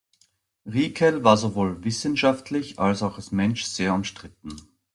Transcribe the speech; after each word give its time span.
Riekel 0.65 1.23
war 1.23 1.37
sowohl 1.37 1.83
wissenschaftlich 1.83 2.79
als 2.79 3.03
auch 3.03 3.17
als 3.17 3.31
Mensch 3.31 3.65
sehr 3.65 3.93
umstritten. 3.93 4.57